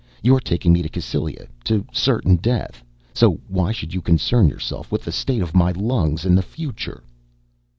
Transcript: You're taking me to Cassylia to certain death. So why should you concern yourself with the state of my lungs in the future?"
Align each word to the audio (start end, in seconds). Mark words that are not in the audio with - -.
You're 0.23 0.39
taking 0.39 0.73
me 0.73 0.81
to 0.81 0.89
Cassylia 0.89 1.45
to 1.65 1.85
certain 1.93 2.37
death. 2.37 2.83
So 3.13 3.39
why 3.47 3.71
should 3.71 3.93
you 3.93 4.01
concern 4.01 4.47
yourself 4.49 4.91
with 4.91 5.03
the 5.03 5.11
state 5.11 5.43
of 5.43 5.53
my 5.53 5.73
lungs 5.73 6.25
in 6.25 6.33
the 6.33 6.41
future?" 6.41 7.03